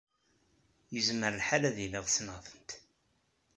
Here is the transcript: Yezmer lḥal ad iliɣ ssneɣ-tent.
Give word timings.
Yezmer 0.93 1.31
lḥal 1.39 1.63
ad 1.69 1.77
iliɣ 1.85 2.05
ssneɣ-tent. 2.09 2.69